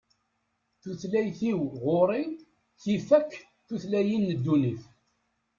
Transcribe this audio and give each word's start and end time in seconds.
Tutlayt-iw, 0.81 1.59
ɣur-i 1.83 2.23
tif 2.81 3.07
akk 3.19 3.31
tutlayin 3.67 4.23
n 4.27 4.35
ddunit. 4.37 4.83